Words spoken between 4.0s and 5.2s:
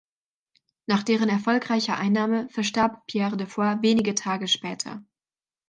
Tage später.